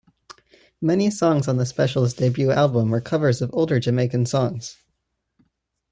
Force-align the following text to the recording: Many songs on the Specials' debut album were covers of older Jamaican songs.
Many 0.81 1.11
songs 1.11 1.47
on 1.47 1.57
the 1.57 1.65
Specials' 1.67 2.15
debut 2.15 2.49
album 2.49 2.89
were 2.89 2.99
covers 3.01 3.39
of 3.39 3.51
older 3.53 3.79
Jamaican 3.79 4.25
songs. 4.25 4.77